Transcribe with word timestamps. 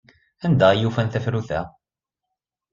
Anda 0.45 0.65
ay 0.69 0.83
ufan 0.87 1.07
tafrut-a? 1.09 1.61